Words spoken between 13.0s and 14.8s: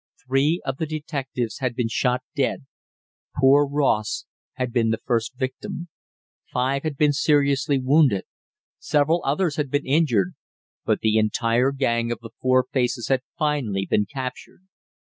had finally been captured.